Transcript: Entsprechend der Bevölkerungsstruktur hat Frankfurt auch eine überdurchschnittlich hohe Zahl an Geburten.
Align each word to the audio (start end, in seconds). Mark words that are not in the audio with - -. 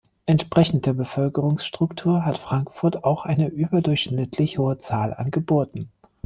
Entsprechend 0.25 0.87
der 0.87 0.93
Bevölkerungsstruktur 0.93 2.25
hat 2.25 2.39
Frankfurt 2.39 3.03
auch 3.03 3.23
eine 3.23 3.49
überdurchschnittlich 3.49 4.57
hohe 4.57 4.79
Zahl 4.79 5.13
an 5.13 5.29
Geburten. 5.29 5.91